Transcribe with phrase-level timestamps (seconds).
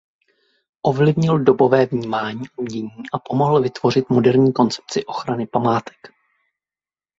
[0.81, 5.97] Ovlivnil dobové vnímání umění a pomohl vytvořit moderní koncepci ochrany památek.